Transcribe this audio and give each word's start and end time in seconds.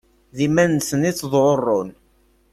D 0.35 0.37
iman-nsen 0.45 1.07
i 1.09 1.11
ttḍurrun. 1.13 1.89